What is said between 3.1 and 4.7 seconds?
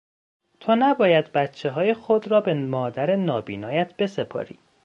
نابینایت بسپاری.